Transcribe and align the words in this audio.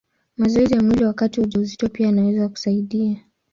Mazoezi 0.37 0.73
ya 0.73 0.81
mwili 0.81 1.03
wakati 1.05 1.39
wa 1.39 1.45
ujauzito 1.45 1.89
pia 1.89 2.05
yanaweza 2.05 2.49
kusaidia. 2.49 3.21